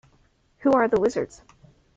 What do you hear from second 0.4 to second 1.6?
Who are the Wizards?